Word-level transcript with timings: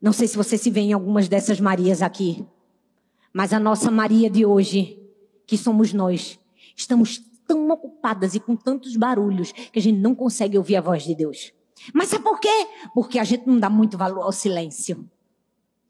Não 0.00 0.12
sei 0.12 0.28
se 0.28 0.36
você 0.36 0.56
se 0.56 0.70
vê 0.70 0.80
em 0.80 0.92
algumas 0.92 1.28
dessas 1.28 1.60
Marias 1.60 2.02
aqui, 2.02 2.46
mas 3.32 3.52
a 3.52 3.58
nossa 3.58 3.90
Maria 3.90 4.30
de 4.30 4.46
hoje, 4.46 5.00
que 5.46 5.58
somos 5.58 5.92
nós, 5.92 6.38
estamos 6.76 7.20
tão 7.46 7.68
ocupadas 7.70 8.34
e 8.34 8.40
com 8.40 8.54
tantos 8.54 8.96
barulhos 8.96 9.52
que 9.52 9.78
a 9.78 9.82
gente 9.82 9.98
não 9.98 10.14
consegue 10.14 10.56
ouvir 10.56 10.76
a 10.76 10.80
voz 10.80 11.02
de 11.02 11.14
Deus. 11.14 11.52
Mas 11.92 12.08
sabe 12.08 12.22
por 12.22 12.38
quê? 12.38 12.66
Porque 12.94 13.18
a 13.18 13.24
gente 13.24 13.46
não 13.46 13.58
dá 13.58 13.68
muito 13.68 13.96
valor 13.96 14.22
ao 14.22 14.32
silêncio. 14.32 15.08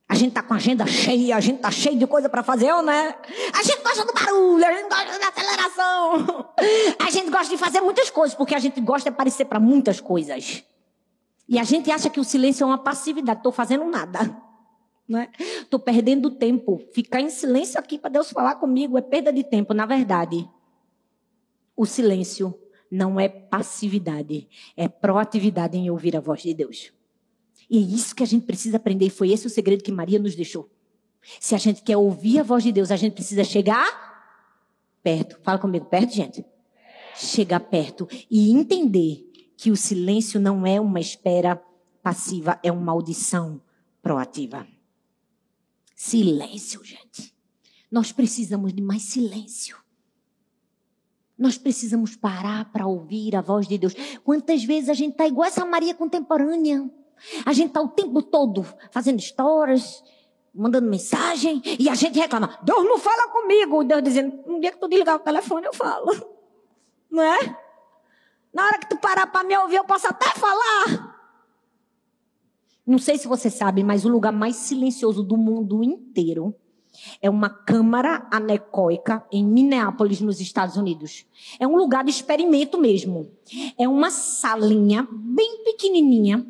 A 0.08 0.14
gente 0.14 0.32
tá 0.32 0.42
com 0.42 0.54
a 0.54 0.56
agenda 0.56 0.86
cheia, 0.86 1.36
a 1.36 1.40
gente 1.40 1.60
tá 1.60 1.70
cheio 1.70 1.98
de 1.98 2.06
coisa 2.06 2.30
para 2.30 2.42
fazer, 2.42 2.72
ou 2.72 2.82
né? 2.82 3.14
A 3.52 3.62
gente 3.62 3.82
gosta 3.82 4.06
do 4.06 4.12
barulho, 4.14 4.64
a 4.64 4.72
gente 4.72 4.88
gosta 4.88 5.18
da 5.18 5.28
aceleração. 5.28 6.48
A 7.06 7.10
gente 7.10 7.30
gosta 7.30 7.48
de 7.48 7.56
fazer 7.56 7.80
muitas 7.80 8.10
coisas, 8.10 8.36
porque 8.36 8.54
a 8.54 8.58
gente 8.58 8.80
gosta 8.82 9.08
de 9.08 9.14
aparecer 9.14 9.46
para 9.46 9.58
muitas 9.58 9.98
coisas. 10.00 10.62
E 11.48 11.58
a 11.58 11.64
gente 11.64 11.90
acha 11.90 12.10
que 12.10 12.20
o 12.20 12.24
silêncio 12.24 12.64
é 12.64 12.66
uma 12.66 12.78
passividade. 12.78 13.40
Estou 13.40 13.52
fazendo 13.52 13.84
nada. 13.84 14.20
Estou 15.62 15.78
né? 15.80 15.84
perdendo 15.84 16.30
tempo. 16.30 16.82
Ficar 16.92 17.20
em 17.20 17.30
silêncio 17.30 17.80
aqui 17.80 17.98
para 17.98 18.10
Deus 18.10 18.30
falar 18.30 18.56
comigo 18.56 18.98
é 18.98 19.00
perda 19.00 19.32
de 19.32 19.42
tempo. 19.42 19.72
Na 19.72 19.86
verdade, 19.86 20.48
o 21.74 21.86
silêncio 21.86 22.54
não 22.90 23.18
é 23.18 23.28
passividade, 23.28 24.48
é 24.76 24.88
proatividade 24.88 25.76
em 25.76 25.90
ouvir 25.90 26.16
a 26.16 26.20
voz 26.20 26.42
de 26.42 26.52
Deus. 26.52 26.92
E 27.70 27.78
é 27.78 27.80
isso 27.80 28.14
que 28.14 28.22
a 28.22 28.26
gente 28.26 28.44
precisa 28.44 28.76
aprender. 28.76 29.06
E 29.06 29.10
foi 29.10 29.30
esse 29.30 29.46
o 29.46 29.50
segredo 29.50 29.82
que 29.82 29.92
Maria 29.92 30.18
nos 30.18 30.34
deixou. 30.34 30.68
Se 31.40 31.54
a 31.54 31.58
gente 31.58 31.82
quer 31.82 31.96
ouvir 31.96 32.40
a 32.40 32.42
voz 32.42 32.62
de 32.62 32.72
Deus, 32.72 32.90
a 32.90 32.96
gente 32.96 33.12
precisa 33.12 33.44
chegar 33.44 33.86
perto. 35.02 35.38
Fala 35.42 35.58
comigo, 35.58 35.86
perto, 35.86 36.14
gente. 36.14 36.44
Chegar 37.14 37.60
perto 37.60 38.08
e 38.30 38.50
entender 38.52 39.27
que 39.58 39.72
o 39.72 39.76
silêncio 39.76 40.38
não 40.38 40.64
é 40.64 40.80
uma 40.80 41.00
espera 41.00 41.60
passiva, 42.00 42.60
é 42.62 42.70
uma 42.70 42.92
audição 42.92 43.60
proativa. 44.00 44.64
Silêncio, 45.96 46.82
gente. 46.84 47.34
Nós 47.90 48.12
precisamos 48.12 48.72
de 48.72 48.80
mais 48.80 49.02
silêncio. 49.02 49.76
Nós 51.36 51.58
precisamos 51.58 52.14
parar 52.14 52.70
para 52.70 52.86
ouvir 52.86 53.34
a 53.34 53.40
voz 53.40 53.66
de 53.66 53.76
Deus. 53.76 53.94
Quantas 54.22 54.62
vezes 54.62 54.88
a 54.88 54.94
gente 54.94 55.12
está 55.12 55.26
igual 55.26 55.48
essa 55.48 55.64
Maria 55.64 55.92
contemporânea? 55.92 56.88
A 57.44 57.52
gente 57.52 57.68
está 57.68 57.80
o 57.80 57.88
tempo 57.88 58.22
todo 58.22 58.64
fazendo 58.92 59.18
histórias, 59.18 60.04
mandando 60.54 60.88
mensagem, 60.88 61.60
e 61.80 61.88
a 61.88 61.96
gente 61.96 62.16
reclama: 62.16 62.60
Deus 62.62 62.84
não 62.84 62.98
fala 62.98 63.28
comigo. 63.32 63.82
Deus 63.82 64.04
dizendo: 64.04 64.40
um 64.46 64.60
dia 64.60 64.70
que 64.70 64.78
tu 64.78 64.86
desligar 64.86 65.16
o 65.16 65.20
telefone, 65.20 65.66
eu 65.66 65.74
falo. 65.74 66.38
Não 67.10 67.22
é? 67.22 67.67
Na 68.58 68.64
hora 68.64 68.78
que 68.78 68.88
tu 68.88 68.96
parar 68.96 69.28
para 69.28 69.46
me 69.46 69.56
ouvir, 69.56 69.76
eu 69.76 69.84
posso 69.84 70.08
até 70.08 70.30
falar. 70.30 71.16
Não 72.84 72.98
sei 72.98 73.16
se 73.16 73.28
você 73.28 73.48
sabe, 73.48 73.84
mas 73.84 74.04
o 74.04 74.08
lugar 74.08 74.32
mais 74.32 74.56
silencioso 74.56 75.22
do 75.22 75.36
mundo 75.36 75.84
inteiro 75.84 76.52
é 77.22 77.30
uma 77.30 77.48
câmara 77.48 78.26
anecoica 78.32 79.24
em 79.30 79.46
Minneapolis, 79.46 80.20
nos 80.20 80.40
Estados 80.40 80.76
Unidos. 80.76 81.24
É 81.60 81.68
um 81.68 81.76
lugar 81.76 82.02
de 82.02 82.10
experimento 82.10 82.80
mesmo. 82.80 83.30
É 83.78 83.86
uma 83.86 84.10
salinha 84.10 85.06
bem 85.08 85.62
pequenininha, 85.62 86.44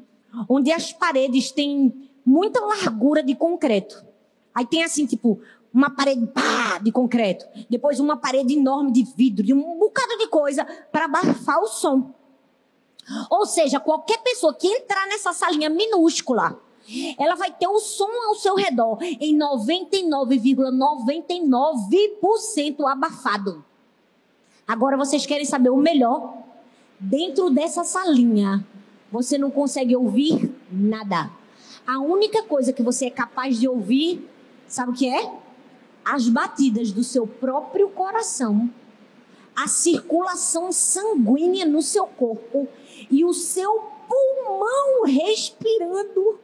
onde 0.49 0.73
as 0.73 0.91
paredes 0.91 1.53
têm 1.53 2.11
muita 2.25 2.59
largura 2.59 3.23
de 3.23 3.35
concreto. 3.35 4.03
Aí 4.55 4.65
tem 4.65 4.83
assim, 4.83 5.05
tipo, 5.05 5.43
uma 5.73 5.91
parede 5.91 6.27
pá, 6.27 6.79
de 6.79 6.91
concreto, 6.91 7.47
depois 7.69 8.01
uma 8.01 8.17
parede 8.17 8.55
enorme 8.55 8.93
de 8.93 9.05
vidro, 9.17 9.45
de 9.45 9.53
um 9.53 9.79
bocado 9.79 10.17
de 10.19 10.27
coisa 10.29 10.65
para 10.91 11.05
abafar 11.05 11.61
o 11.61 11.67
som. 11.67 12.11
Ou 13.31 13.47
seja, 13.47 13.81
qualquer 13.81 14.19
pessoa 14.19 14.55
que 14.55 14.67
entrar 14.67 15.07
nessa 15.07 15.33
salinha 15.33 15.71
minúscula, 15.71 16.61
ela 17.19 17.35
vai 17.35 17.51
ter 17.51 17.69
o 17.69 17.79
som 17.79 18.11
ao 18.27 18.35
seu 18.35 18.55
redor 18.55 18.99
em 19.03 19.39
99,99% 19.39 22.17
,99 22.21 22.87
abafado. 22.87 23.65
Agora 24.67 24.97
vocês 24.97 25.27
querem 25.27 25.45
saber 25.45 25.71
o 25.71 25.77
melhor? 25.77 26.35
Dentro 27.01 27.51
dessa 27.51 27.85
salinha, 27.85 28.67
você 29.11 29.39
não 29.39 29.51
consegue 29.51 29.97
ouvir 29.97 30.55
nada. 30.71 31.31
A 31.87 32.01
única 32.01 32.43
coisa 32.43 32.73
que 32.73 32.83
você 32.83 33.07
é 33.07 33.11
capaz 33.11 33.59
de 33.59 33.69
ouvir, 33.69 34.29
sabe 34.67 34.93
o 34.93 34.95
que 34.95 35.09
é? 35.09 35.33
As 36.09 36.27
batidas 36.27 36.91
do 36.91 37.05
seu 37.05 37.27
próprio 37.27 37.91
coração, 37.91 38.73
a 39.55 39.69
circulação 39.69 40.73
sanguínea 40.73 41.67
no 41.67 41.83
seu 41.83 42.07
corpo 42.07 42.67
e 43.11 43.25
o 43.27 43.35
seu 43.35 43.83
pulmão 44.09 45.05
respirando. 45.05 46.41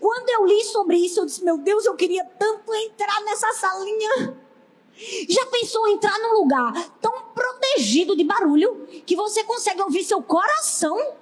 Quando 0.00 0.28
eu 0.30 0.46
li 0.46 0.62
sobre 0.64 0.96
isso, 0.98 1.20
eu 1.20 1.26
disse: 1.26 1.44
Meu 1.44 1.58
Deus, 1.58 1.84
eu 1.84 1.96
queria 1.96 2.24
tanto 2.24 2.72
entrar 2.74 3.20
nessa 3.24 3.52
salinha. 3.54 4.38
Já 5.28 5.46
pensou 5.46 5.88
entrar 5.88 6.16
num 6.20 6.34
lugar 6.34 6.72
tão 7.00 7.12
protegido 7.34 8.14
de 8.16 8.22
barulho 8.22 8.86
que 9.04 9.16
você 9.16 9.42
consegue 9.42 9.82
ouvir 9.82 10.04
seu 10.04 10.22
coração? 10.22 11.14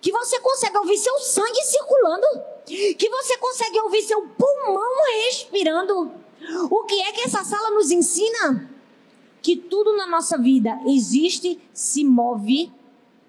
Que 0.00 0.12
você 0.12 0.38
consegue 0.38 0.78
ouvir 0.78 0.98
seu 0.98 1.18
sangue 1.18 1.62
circulando? 1.64 2.26
Que 2.66 3.08
você 3.08 3.36
consegue 3.38 3.80
ouvir 3.80 4.02
seu 4.02 4.22
pulmão 4.22 5.02
respirando? 5.24 6.29
O 6.70 6.84
que 6.84 7.00
é 7.02 7.12
que 7.12 7.22
essa 7.22 7.44
sala 7.44 7.70
nos 7.70 7.90
ensina? 7.90 8.68
Que 9.42 9.56
tudo 9.56 9.96
na 9.96 10.06
nossa 10.06 10.38
vida 10.38 10.80
existe, 10.86 11.58
se 11.72 12.04
move 12.04 12.70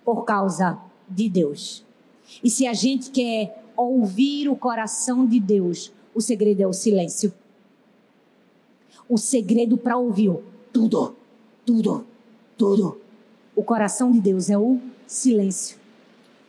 por 0.03 0.23
causa 0.23 0.79
de 1.07 1.29
Deus. 1.29 1.85
E 2.43 2.49
se 2.49 2.65
a 2.65 2.73
gente 2.73 3.11
quer 3.11 3.63
ouvir 3.75 4.47
o 4.49 4.55
coração 4.55 5.25
de 5.25 5.39
Deus, 5.39 5.91
o 6.13 6.21
segredo 6.21 6.61
é 6.61 6.67
o 6.67 6.73
silêncio. 6.73 7.33
O 9.09 9.17
segredo 9.17 9.77
para 9.77 9.97
ouvir 9.97 10.37
tudo, 10.71 11.15
tudo, 11.65 12.05
tudo. 12.57 12.97
O 13.55 13.63
coração 13.63 14.11
de 14.11 14.21
Deus 14.21 14.49
é 14.49 14.57
o 14.57 14.79
silêncio. 15.05 15.80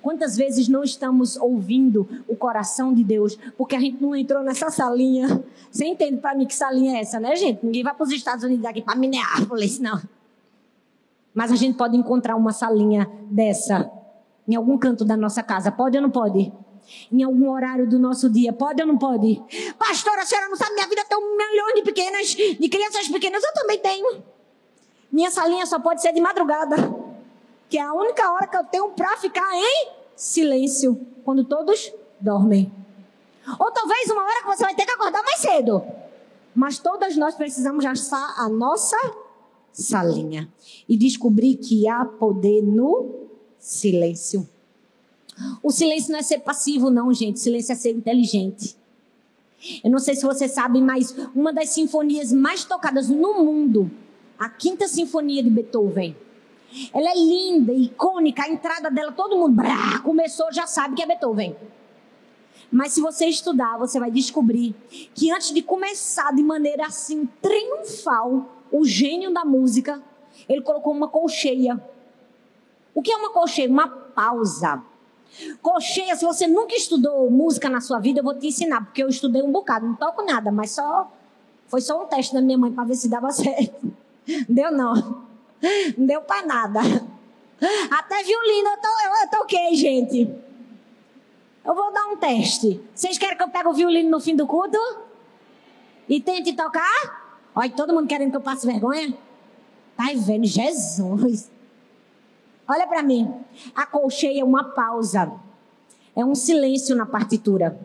Quantas 0.02 0.36
vezes 0.36 0.68
não 0.68 0.82
estamos 0.82 1.36
ouvindo 1.36 2.08
o 2.26 2.34
coração 2.34 2.92
de 2.92 3.04
Deus 3.04 3.38
porque 3.56 3.76
a 3.76 3.80
gente 3.80 4.02
não 4.02 4.16
entrou 4.16 4.42
nessa 4.42 4.68
salinha? 4.68 5.42
Você 5.70 5.86
entende 5.86 6.16
para 6.16 6.34
mim 6.34 6.44
que 6.44 6.54
salinha 6.54 6.96
é 6.96 7.00
essa, 7.00 7.20
né, 7.20 7.36
gente? 7.36 7.64
Ninguém 7.64 7.84
vai 7.84 7.94
para 7.94 8.02
os 8.02 8.10
Estados 8.10 8.44
Unidos 8.44 8.64
daqui 8.64 8.82
para 8.82 8.96
Minneapolis, 8.96 9.78
não. 9.78 10.02
Mas 11.32 11.52
a 11.52 11.56
gente 11.56 11.78
pode 11.78 11.96
encontrar 11.96 12.34
uma 12.34 12.52
salinha 12.52 13.08
dessa 13.30 13.90
em 14.46 14.56
algum 14.56 14.76
canto 14.76 15.04
da 15.04 15.16
nossa 15.16 15.40
casa. 15.40 15.70
Pode 15.70 15.96
ou 15.96 16.02
não 16.02 16.10
pode? 16.10 16.52
Em 17.10 17.22
algum 17.22 17.48
horário 17.48 17.88
do 17.88 17.96
nosso 17.96 18.28
dia. 18.28 18.52
Pode 18.52 18.82
ou 18.82 18.88
não 18.88 18.98
pode? 18.98 19.40
Pastora, 19.78 20.22
a 20.22 20.26
senhora 20.26 20.48
não 20.48 20.56
sabe, 20.56 20.74
minha 20.74 20.88
vida 20.88 21.04
tem 21.08 21.16
um 21.16 21.36
milhão 21.36 21.74
de 21.76 21.82
pequenas, 21.82 22.26
de 22.26 22.68
crianças 22.68 23.08
pequenas. 23.08 23.42
Eu 23.42 23.54
também 23.54 23.78
tenho. 23.78 24.20
Minha 25.12 25.30
salinha 25.30 25.64
só 25.64 25.78
pode 25.78 26.02
ser 26.02 26.12
de 26.12 26.20
madrugada 26.20 27.01
que 27.72 27.78
é 27.78 27.80
a 27.80 27.94
única 27.94 28.30
hora 28.30 28.46
que 28.46 28.54
eu 28.54 28.64
tenho 28.64 28.90
para 28.90 29.16
ficar 29.16 29.50
em 29.54 29.88
silêncio, 30.14 30.94
quando 31.24 31.42
todos 31.42 31.90
dormem. 32.20 32.70
Ou 33.58 33.70
talvez 33.70 34.10
uma 34.10 34.22
hora 34.22 34.42
que 34.42 34.46
você 34.46 34.62
vai 34.62 34.74
ter 34.74 34.84
que 34.84 34.92
acordar 34.92 35.22
mais 35.22 35.40
cedo. 35.40 35.82
Mas 36.54 36.78
todas 36.78 37.16
nós 37.16 37.34
precisamos 37.34 37.82
achar 37.86 38.34
a 38.36 38.46
nossa 38.46 38.98
salinha 39.72 40.52
e 40.86 40.98
descobrir 40.98 41.56
que 41.56 41.88
há 41.88 42.04
poder 42.04 42.60
no 42.60 43.28
silêncio. 43.58 44.46
O 45.62 45.70
silêncio 45.70 46.12
não 46.12 46.18
é 46.18 46.22
ser 46.22 46.40
passivo, 46.40 46.90
não, 46.90 47.10
gente. 47.10 47.36
O 47.36 47.40
silêncio 47.40 47.72
é 47.72 47.74
ser 47.74 47.92
inteligente. 47.92 48.76
Eu 49.82 49.90
não 49.90 49.98
sei 49.98 50.14
se 50.14 50.26
você 50.26 50.46
sabe, 50.46 50.82
mas 50.82 51.16
uma 51.34 51.54
das 51.54 51.70
sinfonias 51.70 52.34
mais 52.34 52.66
tocadas 52.66 53.08
no 53.08 53.42
mundo, 53.42 53.90
a 54.38 54.50
Quinta 54.50 54.86
Sinfonia 54.86 55.42
de 55.42 55.48
Beethoven, 55.48 56.14
ela 56.92 57.10
é 57.10 57.14
linda, 57.14 57.72
icônica, 57.72 58.42
a 58.42 58.48
entrada 58.48 58.90
dela, 58.90 59.12
todo 59.12 59.36
mundo 59.36 59.54
brá, 59.54 59.98
começou, 60.02 60.52
já 60.52 60.66
sabe 60.66 60.94
que 60.94 61.02
é 61.02 61.06
Beethoven. 61.06 61.56
Mas 62.70 62.92
se 62.92 63.00
você 63.00 63.26
estudar, 63.26 63.76
você 63.76 64.00
vai 64.00 64.10
descobrir 64.10 64.74
que 65.14 65.30
antes 65.30 65.52
de 65.52 65.62
começar 65.62 66.34
de 66.34 66.42
maneira 66.42 66.86
assim 66.86 67.26
triunfal, 67.40 68.46
o 68.70 68.84
gênio 68.84 69.30
da 69.32 69.44
música, 69.44 70.02
ele 70.48 70.62
colocou 70.62 70.94
uma 70.94 71.08
colcheia. 71.08 71.78
O 72.94 73.02
que 73.02 73.12
é 73.12 73.16
uma 73.16 73.30
colcheia? 73.30 73.68
Uma 73.68 73.88
pausa. 73.88 74.82
Colcheia, 75.60 76.16
se 76.16 76.24
você 76.24 76.46
nunca 76.46 76.74
estudou 76.74 77.30
música 77.30 77.68
na 77.68 77.80
sua 77.80 77.98
vida, 77.98 78.20
eu 78.20 78.24
vou 78.24 78.34
te 78.34 78.46
ensinar, 78.46 78.84
porque 78.84 79.02
eu 79.02 79.08
estudei 79.08 79.42
um 79.42 79.52
bocado, 79.52 79.86
não 79.86 79.94
toco 79.94 80.22
nada, 80.22 80.50
mas 80.50 80.70
só 80.72 81.10
foi 81.66 81.80
só 81.80 82.02
um 82.02 82.06
teste 82.06 82.34
da 82.34 82.40
minha 82.40 82.58
mãe 82.58 82.72
para 82.72 82.84
ver 82.84 82.94
se 82.94 83.08
dava 83.08 83.30
certo. 83.32 83.92
Deu 84.48 84.72
não. 84.72 85.21
Não 85.96 86.06
deu 86.06 86.22
para 86.22 86.44
nada. 86.44 86.80
Até 87.90 88.22
violino 88.22 88.68
eu, 88.70 88.80
tô, 88.80 88.88
eu, 88.88 89.22
eu 89.22 89.30
toquei, 89.30 89.74
gente. 89.74 90.28
Eu 91.64 91.74
vou 91.74 91.92
dar 91.92 92.06
um 92.06 92.16
teste. 92.16 92.82
Vocês 92.92 93.16
querem 93.16 93.36
que 93.36 93.42
eu 93.42 93.48
pegue 93.48 93.68
o 93.68 93.72
violino 93.72 94.10
no 94.10 94.20
fim 94.20 94.34
do 94.34 94.46
culto? 94.46 94.78
E 96.08 96.20
tente 96.20 96.52
tocar? 96.54 97.40
Olha, 97.54 97.70
todo 97.70 97.94
mundo 97.94 98.08
querendo 98.08 98.30
que 98.30 98.36
eu 98.36 98.40
passe 98.40 98.66
vergonha? 98.66 99.16
Tá 99.96 100.06
vendo? 100.14 100.44
Jesus. 100.44 101.50
Olha 102.66 102.86
para 102.86 103.02
mim. 103.02 103.32
A 103.74 103.86
colcheia 103.86 104.40
é 104.40 104.44
uma 104.44 104.64
pausa. 104.64 105.32
É 106.16 106.24
um 106.24 106.34
silêncio 106.34 106.96
na 106.96 107.06
partitura. 107.06 107.78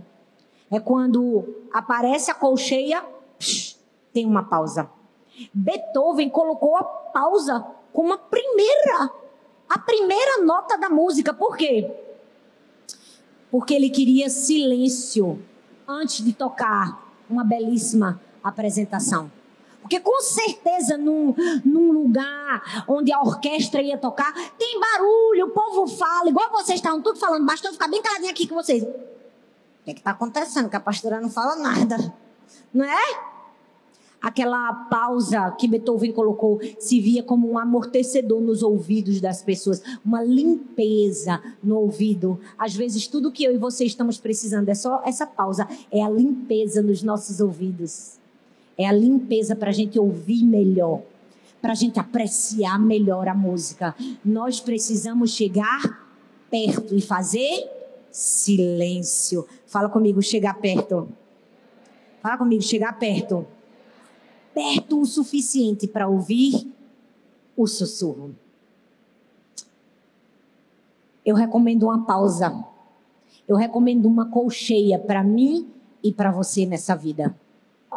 É 0.72 0.80
quando 0.80 1.68
aparece 1.72 2.32
a 2.32 2.34
colcheia, 2.34 3.04
psh, 3.38 3.78
tem 4.12 4.26
uma 4.26 4.44
pausa. 4.44 4.90
Beethoven 5.54 6.30
colocou 6.30 6.76
a 6.76 6.84
pausa 6.84 7.66
como 7.94 8.14
a 8.14 8.18
primeira, 8.18 9.12
a 9.70 9.80
primeira 9.80 10.44
nota 10.44 10.78
da 10.78 10.90
música. 10.90 11.34
Por 11.34 11.58
quê? 11.58 11.92
Porque 13.50 13.74
ele 13.74 13.90
queria 13.90 14.30
silêncio 14.30 15.42
antes 15.88 16.24
de 16.24 16.34
tocar 16.34 17.08
uma 17.30 17.44
belíssima 17.44 18.22
apresentação. 18.44 19.32
Porque 19.82 20.00
com 20.02 20.22
certeza 20.22 20.98
num, 20.98 21.34
num 21.64 21.94
lugar 21.94 22.84
onde 22.88 23.12
a 23.14 23.22
orquestra 23.22 23.82
ia 23.82 23.98
tocar, 23.98 24.34
tem 24.58 24.80
barulho, 24.80 25.46
o 25.46 25.52
povo 25.52 25.88
fala, 25.88 26.30
igual 26.30 26.52
vocês 26.52 26.80
estavam 26.80 27.02
tudo 27.02 27.18
falando, 27.18 27.46
basta 27.46 27.68
eu 27.68 27.72
ficar 27.72 27.88
bem 27.88 28.02
caladinho 28.02 28.32
aqui 28.32 28.48
com 28.48 28.56
vocês. 28.56 28.84
O 28.84 28.88
que 29.86 29.92
é 29.92 29.94
está 29.94 30.12
acontecendo? 30.12 30.70
Que 30.70 30.76
a 30.76 30.82
pastora 30.82 31.22
não 31.22 31.30
fala 31.30 31.56
nada. 31.56 32.14
Não 32.74 32.84
é? 32.84 33.27
Aquela 34.22 34.74
pausa 34.90 35.52
que 35.52 35.68
Beethoven 35.68 36.12
colocou 36.12 36.60
se 36.80 37.00
via 37.00 37.22
como 37.22 37.52
um 37.52 37.58
amortecedor 37.58 38.42
nos 38.42 38.64
ouvidos 38.64 39.22
das 39.22 39.44
pessoas, 39.44 39.82
uma 40.04 40.24
limpeza 40.24 41.42
no 41.64 41.78
ouvido. 41.78 42.40
Às 42.58 42.76
vezes, 42.76 43.08
tudo 43.08 43.32
que 43.32 43.44
eu 43.44 43.54
e 43.54 43.58
você 43.58 43.86
estamos 43.86 44.18
precisando 44.18 44.70
é 44.70 44.76
só 44.76 45.04
essa 45.06 45.28
pausa, 45.28 45.68
é 45.92 46.04
a 46.04 46.10
limpeza 46.10 46.82
nos 46.82 47.04
nossos 47.04 47.40
ouvidos. 47.40 48.18
É 48.76 48.88
a 48.88 48.92
limpeza 48.92 49.56
para 49.56 49.70
a 49.70 49.74
gente 49.74 50.00
ouvir 50.00 50.44
melhor, 50.44 51.02
para 51.62 51.72
a 51.72 51.76
gente 51.76 52.00
apreciar 52.00 52.80
melhor 52.80 53.28
a 53.28 53.36
música. 53.36 53.96
Nós 54.26 54.60
precisamos 54.60 55.32
chegar 55.32 56.08
perto 56.50 56.96
e 56.96 57.02
fazer 57.02 57.70
silêncio. 58.12 59.48
Fala 59.68 59.90
comigo, 59.90 60.22
chegar 60.22 60.56
perto. 60.56 61.08
Fala 62.22 62.38
comigo, 62.38 62.64
chegar 62.64 62.98
perto. 62.98 63.46
Perto 64.58 65.00
o 65.00 65.06
suficiente 65.06 65.88
para 65.88 66.08
ouvir 66.08 66.74
o 67.56 67.68
sussurro. 67.68 68.36
Eu 71.24 71.36
recomendo 71.36 71.84
uma 71.84 72.06
pausa. 72.06 72.66
Eu 73.48 73.56
recomendo 73.56 74.08
uma 74.08 74.32
colcheia 74.32 74.98
para 74.98 75.24
mim 75.24 75.70
e 76.04 76.12
para 76.12 76.32
você 76.32 76.66
nessa 76.66 76.96
vida 76.96 77.36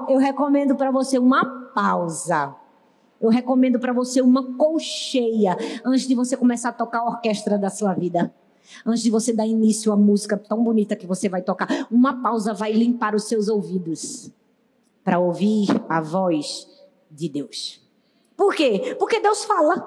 eu 0.08 0.18
recomendo 0.18 0.74
para 0.74 0.90
você 0.90 1.18
uma 1.18 1.44
pausa. 1.74 2.54
Eu 3.20 3.30
recomendo 3.30 3.78
para 3.78 3.92
você 3.92 4.20
uma 4.20 4.42
colcheia 4.54 5.56
antes 5.84 6.06
de 6.06 6.14
você 6.14 6.36
começar 6.36 6.70
a 6.70 6.72
tocar 6.72 6.98
a 6.98 7.06
orquestra 7.06 7.58
da 7.58 7.70
sua 7.70 7.94
vida. 7.94 8.32
Antes 8.84 9.02
de 9.02 9.10
você 9.10 9.32
dar 9.32 9.46
início 9.46 9.92
à 9.92 9.96
música 9.96 10.36
tão 10.36 10.62
bonita 10.62 10.96
que 10.96 11.06
você 11.06 11.28
vai 11.28 11.42
tocar, 11.42 11.86
uma 11.90 12.22
pausa 12.22 12.52
vai 12.52 12.72
limpar 12.72 13.14
os 13.14 13.24
seus 13.24 13.48
ouvidos 13.48 14.30
para 15.10 15.18
ouvir 15.18 15.66
a 15.88 16.00
voz 16.00 16.68
de 17.10 17.28
Deus. 17.28 17.82
Por 18.36 18.54
quê? 18.54 18.94
Porque 18.96 19.18
Deus 19.18 19.44
fala. 19.44 19.84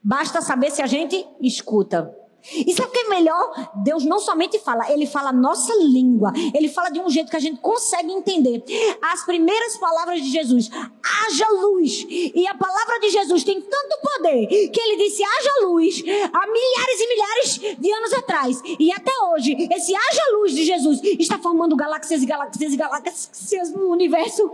Basta 0.00 0.40
saber 0.40 0.70
se 0.70 0.80
a 0.80 0.86
gente 0.86 1.26
escuta. 1.40 2.16
E 2.52 2.74
sabe 2.74 2.88
o 2.88 2.92
que 2.92 2.98
é 2.98 3.08
melhor? 3.08 3.72
Deus 3.82 4.04
não 4.04 4.20
somente 4.20 4.58
fala, 4.58 4.90
ele 4.92 5.06
fala 5.06 5.30
a 5.30 5.32
nossa 5.32 5.72
língua. 5.82 6.32
Ele 6.54 6.68
fala 6.68 6.90
de 6.90 7.00
um 7.00 7.08
jeito 7.08 7.30
que 7.30 7.36
a 7.36 7.40
gente 7.40 7.60
consegue 7.60 8.12
entender. 8.12 8.62
As 9.00 9.24
primeiras 9.24 9.76
palavras 9.78 10.20
de 10.20 10.30
Jesus, 10.30 10.70
haja 10.70 11.48
luz. 11.62 12.06
E 12.08 12.46
a 12.46 12.54
palavra 12.54 13.00
de 13.00 13.10
Jesus 13.10 13.44
tem 13.44 13.60
tanto 13.60 13.98
poder 14.02 14.46
que 14.68 14.80
ele 14.80 15.04
disse 15.04 15.22
haja 15.24 15.66
luz 15.66 16.02
há 16.32 16.46
milhares 16.46 17.00
e 17.00 17.08
milhares 17.08 17.78
de 17.78 17.92
anos 17.92 18.12
atrás. 18.12 18.62
E 18.78 18.92
até 18.92 19.12
hoje, 19.32 19.56
esse 19.72 19.94
haja 19.94 20.36
luz 20.36 20.52
de 20.52 20.64
Jesus 20.64 21.00
está 21.18 21.38
formando 21.38 21.74
galáxias 21.74 22.22
e 22.22 22.26
galáxias 22.26 22.72
e 22.72 22.76
galáxias 22.76 23.72
no 23.72 23.88
universo. 23.88 24.50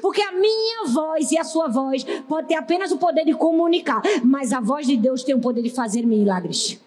Porque 0.00 0.20
a 0.20 0.32
minha 0.32 0.84
voz 0.86 1.32
e 1.32 1.38
a 1.38 1.44
sua 1.44 1.66
voz 1.66 2.04
pode 2.28 2.48
ter 2.48 2.54
apenas 2.54 2.92
o 2.92 2.98
poder 2.98 3.24
de 3.24 3.34
comunicar, 3.34 4.02
mas 4.22 4.52
a 4.52 4.60
voz 4.60 4.86
de 4.86 4.96
Deus 4.96 5.24
tem 5.24 5.34
o 5.34 5.40
poder 5.40 5.62
de 5.62 5.70
fazer 5.70 6.06
milagres. 6.06 6.78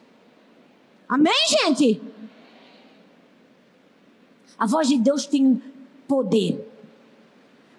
Amém, 1.08 1.34
gente? 1.48 2.02
A 4.58 4.66
voz 4.66 4.88
de 4.88 4.98
Deus 4.98 5.26
tem 5.26 5.62
poder. 6.08 6.72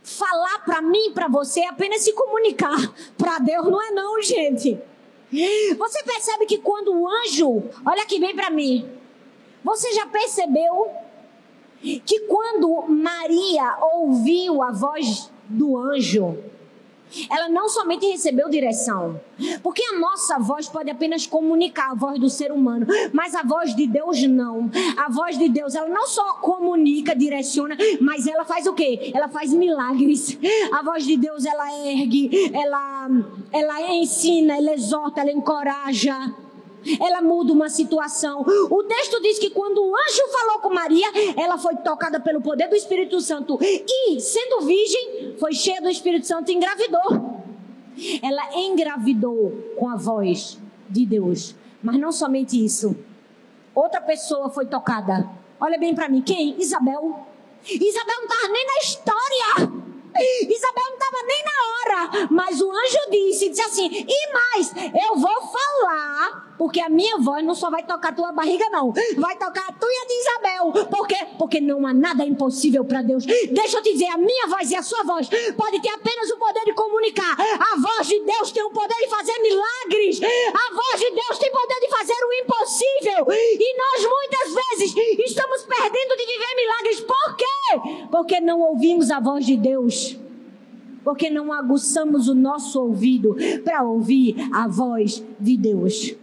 Falar 0.02 0.64
para 0.64 0.80
mim, 0.80 1.12
para 1.12 1.26
você, 1.26 1.60
é 1.60 1.68
apenas 1.68 2.02
se 2.02 2.12
comunicar. 2.12 2.76
Para 3.18 3.38
Deus 3.40 3.66
não 3.66 3.82
é 3.82 3.90
não, 3.90 4.22
gente. 4.22 4.78
Você 5.76 6.02
percebe 6.04 6.46
que 6.46 6.58
quando 6.58 6.94
o 6.94 7.08
anjo, 7.08 7.64
olha 7.84 8.02
aqui 8.02 8.20
bem 8.20 8.34
para 8.34 8.48
mim. 8.48 8.88
Você 9.64 9.92
já 9.92 10.06
percebeu 10.06 10.92
que 11.82 12.20
quando 12.20 12.82
Maria 12.88 13.76
ouviu 13.94 14.62
a 14.62 14.70
voz 14.70 15.30
do 15.48 15.76
anjo, 15.76 16.38
ela 17.30 17.48
não 17.48 17.68
somente 17.68 18.06
recebeu 18.06 18.48
direção, 18.48 19.20
porque 19.62 19.82
a 19.82 19.98
nossa 19.98 20.38
voz 20.38 20.68
pode 20.68 20.90
apenas 20.90 21.26
comunicar 21.26 21.92
a 21.92 21.94
voz 21.94 22.18
do 22.18 22.28
ser 22.28 22.52
humano, 22.52 22.86
mas 23.12 23.34
a 23.34 23.42
voz 23.42 23.74
de 23.74 23.86
Deus 23.86 24.22
não. 24.24 24.70
A 24.96 25.10
voz 25.10 25.38
de 25.38 25.48
Deus, 25.48 25.74
ela 25.74 25.88
não 25.88 26.06
só 26.06 26.34
comunica, 26.34 27.14
direciona, 27.14 27.76
mas 28.00 28.26
ela 28.26 28.44
faz 28.44 28.66
o 28.66 28.74
quê? 28.74 29.12
Ela 29.14 29.28
faz 29.28 29.52
milagres. 29.52 30.38
A 30.72 30.82
voz 30.82 31.04
de 31.04 31.16
Deus, 31.16 31.44
ela 31.44 31.86
ergue, 31.86 32.50
ela, 32.52 33.08
ela 33.52 33.82
ensina, 33.92 34.56
ela 34.56 34.72
exorta, 34.74 35.20
ela 35.20 35.32
encoraja 35.32 36.34
ela 37.00 37.20
muda 37.20 37.52
uma 37.52 37.68
situação. 37.68 38.44
O 38.70 38.82
texto 38.82 39.20
diz 39.20 39.38
que 39.38 39.50
quando 39.50 39.78
o 39.78 39.94
anjo 39.94 40.32
falou 40.32 40.60
com 40.60 40.70
Maria, 40.74 41.06
ela 41.36 41.58
foi 41.58 41.76
tocada 41.76 42.20
pelo 42.20 42.40
poder 42.40 42.68
do 42.68 42.76
Espírito 42.76 43.20
Santo 43.20 43.58
e, 43.60 44.20
sendo 44.20 44.60
virgem, 44.62 45.34
foi 45.38 45.52
cheia 45.52 45.80
do 45.80 45.88
Espírito 45.88 46.26
Santo 46.26 46.50
e 46.50 46.54
engravidou. 46.54 47.36
Ela 48.22 48.58
engravidou 48.58 49.52
com 49.76 49.88
a 49.88 49.96
voz 49.96 50.58
de 50.88 51.06
Deus. 51.06 51.54
Mas 51.82 51.98
não 51.98 52.12
somente 52.12 52.62
isso. 52.62 52.96
Outra 53.74 54.00
pessoa 54.00 54.50
foi 54.50 54.66
tocada. 54.66 55.28
Olha 55.60 55.78
bem 55.78 55.94
para 55.94 56.08
mim, 56.08 56.22
quem? 56.22 56.60
Isabel. 56.60 57.26
Isabel 57.64 58.16
não 58.18 58.26
estava 58.26 58.52
nem 58.52 58.66
na 58.66 58.78
história. 58.82 59.75
Isabel 60.42 60.84
não 60.88 60.94
estava 60.94 61.26
nem 61.26 61.44
na 61.44 61.56
hora, 61.72 62.28
mas 62.30 62.60
o 62.60 62.70
anjo 62.70 63.10
disse, 63.10 63.48
disse 63.48 63.62
assim, 63.62 63.88
e 63.92 64.32
mais, 64.32 64.72
eu 65.08 65.16
vou 65.16 65.42
falar, 65.42 66.54
porque 66.58 66.80
a 66.80 66.88
minha 66.88 67.18
voz 67.18 67.44
não 67.44 67.54
só 67.54 67.70
vai 67.70 67.82
tocar 67.82 68.08
a 68.08 68.12
tua 68.12 68.32
barriga 68.32 68.68
não, 68.70 68.92
vai 69.18 69.36
tocar 69.36 69.68
a 69.68 69.72
tua 69.72 70.06
de 70.06 70.14
Isabel, 70.14 70.86
por 70.86 71.06
quê? 71.06 71.16
Porque 71.38 71.60
não 71.60 71.86
há 71.86 71.92
nada 71.92 72.24
impossível 72.24 72.84
para 72.84 73.02
Deus. 73.02 73.24
Deixa 73.26 73.78
eu 73.78 73.82
te 73.82 73.92
dizer, 73.92 74.06
a 74.06 74.16
minha 74.16 74.46
voz 74.46 74.70
e 74.70 74.76
a 74.76 74.82
sua 74.82 75.02
voz 75.02 75.28
pode 75.56 75.80
ter 75.80 75.90
apenas 75.90 76.30
o 76.30 76.36
poder 76.38 76.64
de 76.64 76.72
comunicar, 76.72 77.36
a 77.38 77.76
voz 77.80 78.06
de 78.06 78.20
Deus 78.20 78.50
tem 78.52 78.62
o 78.62 78.70
poder 78.70 78.96
de 78.96 79.08
fazer 79.08 79.38
milagres, 79.40 80.20
a 80.22 80.74
voz 80.74 81.00
de 81.00 81.10
Deus 81.10 81.38
tem 81.38 81.50
poder 81.50 81.80
de 81.80 81.88
fazer 81.88 82.24
o 82.24 82.32
impossível, 82.44 83.26
e 83.32 83.76
nós 83.76 84.10
muitas 84.10 84.54
vezes 84.54 84.94
estamos 85.26 85.62
perdendo 85.62 86.16
de 86.16 86.26
viver 86.26 86.54
milagres, 86.56 87.00
por 87.00 87.36
quê? 87.36 87.46
Porque 88.16 88.40
não 88.40 88.60
ouvimos 88.60 89.10
a 89.10 89.20
voz 89.20 89.44
de 89.44 89.58
Deus 89.58 90.18
porque 91.04 91.30
não 91.30 91.52
aguçamos 91.52 92.26
o 92.28 92.34
nosso 92.34 92.80
ouvido 92.80 93.36
para 93.62 93.84
ouvir 93.84 94.34
a 94.52 94.66
voz 94.66 95.22
de 95.38 95.56
Deus. 95.56 96.16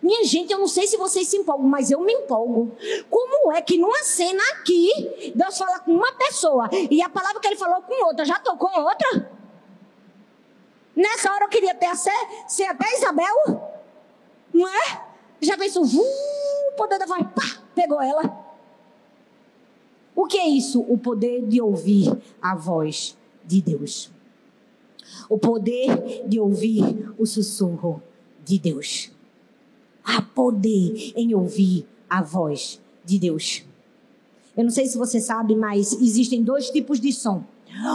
Minha 0.00 0.22
gente, 0.22 0.52
eu 0.52 0.58
não 0.60 0.68
sei 0.68 0.86
se 0.86 0.96
vocês 0.96 1.26
se 1.26 1.38
empolgam, 1.38 1.66
mas 1.66 1.90
eu 1.90 2.00
me 2.02 2.12
empolgo. 2.12 2.76
Como 3.10 3.50
é 3.50 3.60
que 3.62 3.78
numa 3.78 4.04
cena 4.04 4.40
aqui, 4.52 5.32
Deus 5.34 5.58
fala 5.58 5.80
com 5.80 5.90
uma 5.90 6.12
pessoa 6.12 6.68
e 6.88 7.02
a 7.02 7.08
palavra 7.08 7.40
que 7.40 7.48
ele 7.48 7.56
falou 7.56 7.82
com 7.82 8.06
outra 8.06 8.24
já 8.24 8.38
tocou 8.38 8.70
outra? 8.80 9.32
Nessa 10.94 11.32
hora 11.32 11.46
eu 11.46 11.48
queria 11.48 11.74
ter 11.74 11.96
ser, 11.96 12.12
ser 12.46 12.64
até 12.64 12.86
Isabel, 12.94 13.34
não 14.52 14.68
é? 14.68 15.02
Já 15.40 15.56
pensou, 15.56 15.82
o 15.82 16.72
poder 16.76 16.98
da 16.98 17.06
voz, 17.06 17.22
pá, 17.34 17.60
pegou 17.74 18.00
ela. 18.00 18.43
O 20.14 20.26
que 20.26 20.38
é 20.38 20.48
isso? 20.48 20.80
O 20.88 20.96
poder 20.96 21.42
de 21.46 21.60
ouvir 21.60 22.16
a 22.40 22.54
voz 22.54 23.16
de 23.44 23.60
Deus. 23.60 24.10
O 25.28 25.38
poder 25.38 26.26
de 26.26 26.38
ouvir 26.38 27.12
o 27.18 27.26
sussurro 27.26 28.02
de 28.44 28.58
Deus. 28.58 29.10
Há 30.04 30.22
poder 30.22 31.12
em 31.16 31.34
ouvir 31.34 31.86
a 32.08 32.22
voz 32.22 32.80
de 33.04 33.18
Deus. 33.18 33.64
Eu 34.56 34.64
não 34.64 34.70
sei 34.70 34.86
se 34.86 34.96
você 34.96 35.20
sabe, 35.20 35.56
mas 35.56 35.92
existem 35.92 36.42
dois 36.42 36.70
tipos 36.70 37.00
de 37.00 37.12
som. 37.12 37.44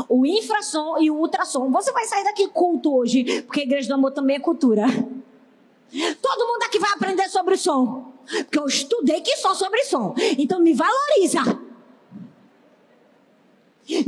O 0.10 0.26
infrassom 0.26 0.98
e 1.00 1.10
o 1.10 1.16
ultrassom. 1.16 1.72
Você 1.72 1.92
vai 1.92 2.06
sair 2.06 2.24
daqui 2.24 2.50
culto 2.50 2.94
hoje, 2.94 3.44
porque 3.44 3.62
a 3.62 3.64
Igreja 3.64 3.88
do 3.88 3.94
Amor 3.94 4.12
também 4.12 4.36
é 4.36 4.40
cultura. 4.40 4.86
Todo 6.22 6.48
mundo 6.48 6.64
aqui 6.64 6.78
vai 6.80 6.92
aprender 6.92 7.30
sobre 7.30 7.56
som. 7.56 8.12
Porque 8.26 8.60
eu 8.60 8.66
estudei 8.66 9.22
que 9.22 9.38
só 9.38 9.54
sobre 9.54 9.84
som. 9.86 10.14
Então 10.38 10.62
me 10.62 10.74
valoriza. 10.74 11.42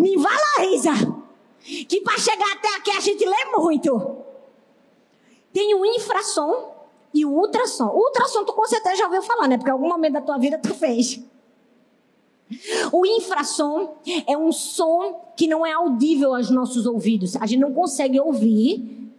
Me 0.02 0.18
valoriza. 0.18 0.92
Que 1.88 2.02
para 2.02 2.18
chegar 2.18 2.52
até 2.54 2.76
aqui 2.76 2.90
a 2.90 3.00
gente 3.00 3.24
lê 3.24 3.46
muito. 3.56 4.18
Tem 5.54 5.76
o 5.76 5.86
infrassom 5.86 6.74
e 7.14 7.24
o 7.24 7.30
ultrassom. 7.30 7.88
O 7.88 8.06
ultrassom 8.06 8.44
tu 8.44 8.54
com 8.54 8.66
certeza 8.66 8.96
já 8.96 9.06
ouviu 9.06 9.22
falar, 9.22 9.48
né? 9.48 9.58
Porque 9.58 9.70
em 9.70 9.74
algum 9.74 9.88
momento 9.88 10.14
da 10.14 10.22
tua 10.22 10.40
vida 10.40 10.58
tu 10.58 10.74
fez. 10.74 11.22
O 12.92 13.06
infrassom 13.06 13.96
é 14.28 14.36
um 14.36 14.52
som 14.52 15.34
que 15.38 15.48
não 15.48 15.64
é 15.64 15.72
audível 15.72 16.34
aos 16.34 16.50
nossos 16.50 16.88
ouvidos. 16.88 17.36
A 17.36 17.46
gente 17.46 17.62
não 17.62 17.74
consegue 17.74 18.20
ouvir, 18.20 19.14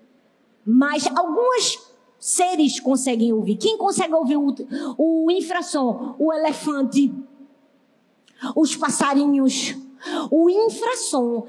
mas 0.67 1.07
alguns 1.17 1.79
seres 2.19 2.81
conseguem 2.81 3.33
ouvir. 3.33 3.57
Quem 3.57 3.79
consegue 3.79 4.15
ouvir 4.15 4.37
o, 4.37 4.55
o 4.99 5.31
infrassom? 5.31 6.17
O 6.19 6.33
elefante, 6.33 7.13
os 8.57 8.75
passarinhos. 8.75 9.77
O 10.31 10.49
infrassom 10.49 11.47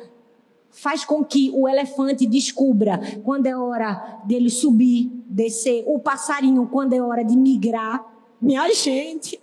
faz 0.69 1.05
com 1.05 1.23
que 1.23 1.51
o 1.53 1.67
elefante 1.67 2.25
descubra 2.25 2.99
quando 3.23 3.45
é 3.45 3.55
hora 3.55 4.21
dele 4.25 4.49
subir, 4.49 5.09
descer. 5.27 5.83
O 5.87 5.99
passarinho, 5.99 6.67
quando 6.71 6.93
é 6.93 7.01
hora 7.01 7.23
de 7.23 7.35
migrar. 7.37 8.03
Minha 8.41 8.71
gente, 8.73 9.39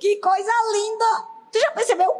que 0.00 0.16
coisa 0.16 0.50
linda! 0.72 1.28
Tu 1.52 1.58
já 1.60 1.70
percebeu? 1.70 2.12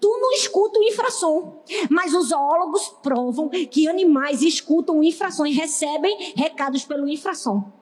Tu 0.00 0.08
não 0.20 0.30
escuta 0.32 0.78
o 0.78 0.82
infrassom, 0.84 1.64
mas 1.90 2.14
os 2.14 2.28
zoólogos 2.28 2.88
provam 3.02 3.48
que 3.48 3.88
animais 3.88 4.42
escutam 4.42 4.98
o 4.98 5.02
infrassom 5.02 5.44
e 5.44 5.52
recebem 5.52 6.34
recados 6.36 6.84
pelo 6.84 7.08
infrassom. 7.08 7.72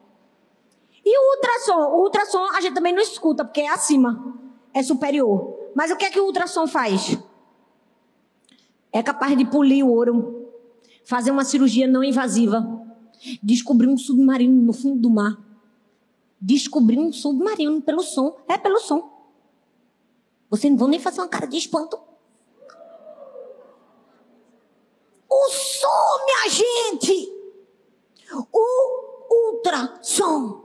E 1.05 1.19
o 1.19 1.35
ultrassom? 1.35 1.95
O 1.95 2.03
ultrassom 2.05 2.43
a 2.55 2.61
gente 2.61 2.75
também 2.75 2.95
não 2.95 3.03
escuta, 3.03 3.45
porque 3.45 3.61
é 3.61 3.69
acima, 3.69 4.35
é 4.73 4.83
superior. 4.83 5.71
Mas 5.75 5.91
o 5.91 5.97
que 5.97 6.07
é 6.07 6.11
que 6.11 6.19
o 6.19 6.25
ultrassom 6.25 6.67
faz? 6.67 7.19
É 8.97 9.03
capaz 9.03 9.37
de 9.37 9.45
polir 9.45 9.85
o 9.85 9.91
ouro, 9.91 10.51
fazer 11.05 11.31
uma 11.31 11.45
cirurgia 11.45 11.87
não 11.87 12.03
invasiva, 12.03 12.67
descobrir 13.43 13.89
um 13.89 13.99
submarino 13.99 14.63
no 14.63 14.73
fundo 14.73 14.99
do 14.99 15.11
mar. 15.11 15.39
Descobrir 16.41 16.99
um 16.99 17.13
submarino 17.13 17.83
pelo 17.83 18.03
som. 18.03 18.39
É 18.49 18.57
pelo 18.57 18.79
som. 18.79 19.29
Vocês 20.49 20.71
não 20.71 20.79
vão 20.79 20.89
nem 20.89 20.99
fazer 20.99 21.21
uma 21.21 21.29
cara 21.29 21.45
de 21.45 21.59
espanto. 21.59 21.99
O 25.29 25.51
som, 25.51 26.25
minha 26.25 26.49
gente! 26.49 27.33
O 28.51 29.51
ultrassom. 29.51 30.65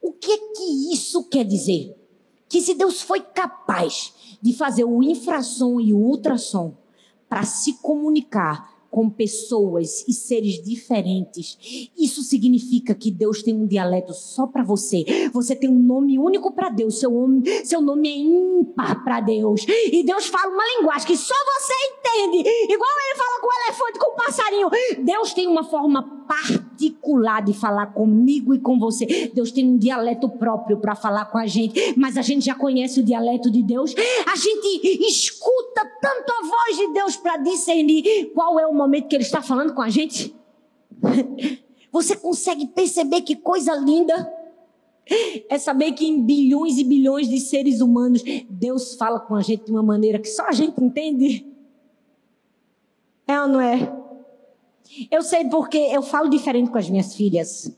O 0.00 0.12
que 0.12 0.30
é 0.30 0.38
que 0.38 0.92
isso 0.94 1.24
quer 1.24 1.44
dizer? 1.44 1.96
Que 2.48 2.60
se 2.60 2.74
Deus 2.74 3.02
foi 3.02 3.20
capaz 3.20 4.38
de 4.40 4.52
fazer 4.52 4.84
o 4.84 5.02
infrassom 5.02 5.80
e 5.80 5.92
o 5.92 5.98
ultrassom 5.98 6.74
para 7.28 7.42
se 7.42 7.74
comunicar 7.74 8.76
com 8.90 9.10
pessoas 9.10 10.06
e 10.08 10.12
seres 10.14 10.62
diferentes. 10.62 11.90
Isso 11.98 12.22
significa 12.22 12.94
que 12.94 13.10
Deus 13.10 13.42
tem 13.42 13.54
um 13.54 13.66
dialeto 13.66 14.14
só 14.14 14.46
para 14.46 14.64
você. 14.64 15.04
Você 15.32 15.54
tem 15.54 15.68
um 15.68 15.78
nome 15.78 16.18
único 16.18 16.50
para 16.52 16.70
Deus. 16.70 16.98
Seu 16.98 17.10
nome, 17.10 17.42
seu 17.64 17.82
nome 17.82 18.08
é 18.08 18.16
ímpar 18.16 19.04
para 19.04 19.20
Deus. 19.20 19.66
E 19.68 20.02
Deus 20.02 20.26
fala 20.26 20.50
uma 20.50 20.64
linguagem 20.78 21.06
que 21.08 21.16
só 21.16 21.34
você 21.34 21.74
entende. 21.92 22.48
Igual 22.72 22.90
ele 23.04 23.18
fala 23.18 23.40
com 23.40 23.46
o 23.46 23.64
elefante, 23.64 23.98
com 23.98 24.12
o 24.12 24.16
passarinho. 24.16 24.70
Deus 25.04 25.34
tem 25.34 25.46
uma 25.46 25.64
forma 25.64 26.02
particular 26.26 26.65
de 27.44 27.52
falar 27.52 27.86
comigo 27.86 28.54
e 28.54 28.58
com 28.58 28.78
você. 28.78 29.30
Deus 29.34 29.50
tem 29.50 29.66
um 29.66 29.76
dialeto 29.76 30.28
próprio 30.28 30.78
para 30.78 30.94
falar 30.94 31.26
com 31.26 31.38
a 31.38 31.46
gente, 31.46 31.94
mas 31.96 32.16
a 32.16 32.22
gente 32.22 32.44
já 32.44 32.54
conhece 32.54 33.00
o 33.00 33.02
dialeto 33.02 33.50
de 33.50 33.62
Deus. 33.62 33.94
A 34.26 34.36
gente 34.36 35.06
escuta 35.06 35.84
tanto 36.00 36.32
a 36.32 36.46
voz 36.46 36.76
de 36.76 36.92
Deus 36.92 37.16
para 37.16 37.36
discernir 37.38 38.30
qual 38.34 38.58
é 38.58 38.66
o 38.66 38.74
momento 38.74 39.08
que 39.08 39.16
ele 39.16 39.24
está 39.24 39.42
falando 39.42 39.74
com 39.74 39.82
a 39.82 39.88
gente. 39.88 40.34
Você 41.92 42.16
consegue 42.16 42.66
perceber 42.66 43.22
que 43.22 43.36
coisa 43.36 43.74
linda? 43.74 44.32
É 45.48 45.56
saber 45.56 45.92
que 45.92 46.04
em 46.04 46.20
bilhões 46.20 46.78
e 46.78 46.84
bilhões 46.84 47.28
de 47.28 47.38
seres 47.38 47.80
humanos, 47.80 48.22
Deus 48.50 48.94
fala 48.96 49.20
com 49.20 49.34
a 49.34 49.40
gente 49.40 49.64
de 49.64 49.70
uma 49.70 49.82
maneira 49.82 50.18
que 50.18 50.28
só 50.28 50.46
a 50.46 50.52
gente 50.52 50.82
entende. 50.82 51.46
É 53.26 53.40
ou 53.40 53.48
não 53.48 53.60
é? 53.60 54.05
Eu 55.10 55.22
sei 55.22 55.44
porque 55.48 55.78
eu 55.78 56.02
falo 56.02 56.28
diferente 56.28 56.70
com 56.70 56.78
as 56.78 56.88
minhas 56.88 57.14
filhas. 57.14 57.70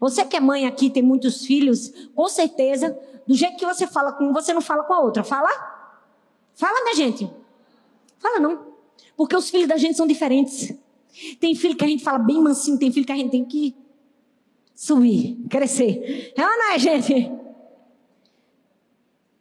Você 0.00 0.24
que 0.24 0.36
é 0.36 0.40
mãe 0.40 0.66
aqui, 0.66 0.88
tem 0.90 1.02
muitos 1.02 1.44
filhos, 1.44 1.92
com 2.14 2.26
certeza, 2.28 2.98
do 3.26 3.34
jeito 3.34 3.56
que 3.56 3.66
você 3.66 3.86
fala 3.86 4.12
com 4.12 4.24
um, 4.24 4.32
você 4.32 4.52
não 4.52 4.60
fala 4.60 4.84
com 4.84 4.92
a 4.92 5.00
outra. 5.00 5.22
Fala? 5.22 5.48
Fala, 6.54 6.82
minha 6.84 6.94
gente. 6.94 7.30
Fala 8.18 8.40
não. 8.40 8.74
Porque 9.16 9.36
os 9.36 9.50
filhos 9.50 9.68
da 9.68 9.76
gente 9.76 9.96
são 9.96 10.06
diferentes. 10.06 10.74
Tem 11.38 11.54
filho 11.54 11.76
que 11.76 11.84
a 11.84 11.88
gente 11.88 12.02
fala 12.02 12.18
bem 12.18 12.40
mansinho, 12.40 12.78
tem 12.78 12.90
filho 12.90 13.06
que 13.06 13.12
a 13.12 13.16
gente 13.16 13.30
tem 13.30 13.44
que 13.44 13.74
subir, 14.74 15.38
crescer. 15.48 16.32
É 16.36 16.42
ou 16.42 16.48
não 16.48 16.72
é, 16.72 16.78
gente? 16.78 17.30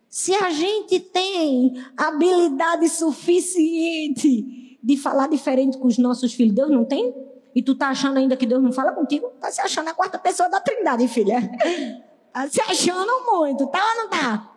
Se 0.07 0.35
a 0.35 0.51
gente 0.51 0.99
tem 0.99 1.73
habilidade 1.97 2.87
suficiente 2.89 4.62
de 4.83 4.97
falar 4.97 5.27
diferente 5.27 5.77
com 5.77 5.87
os 5.87 5.97
nossos 5.97 6.33
filhos. 6.33 6.53
Deus 6.53 6.69
não 6.69 6.83
tem? 6.83 7.15
E 7.55 7.61
tu 7.61 7.75
tá 7.75 7.89
achando 7.89 8.17
ainda 8.17 8.35
que 8.35 8.45
Deus 8.45 8.61
não 8.61 8.71
fala 8.71 8.91
contigo? 8.91 9.31
Tá 9.39 9.51
se 9.51 9.61
achando 9.61 9.87
a 9.87 9.93
quarta 9.93 10.17
pessoa 10.17 10.49
da 10.49 10.59
trindade, 10.59 11.07
filha. 11.07 11.39
Tá 12.33 12.49
se 12.49 12.59
achando 12.59 13.11
muito, 13.31 13.67
tá 13.67 13.79
ou 13.79 14.03
não 14.03 14.09
tá? 14.09 14.51